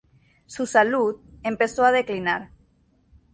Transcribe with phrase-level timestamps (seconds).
[0.47, 2.49] Su salud empezó a declinar.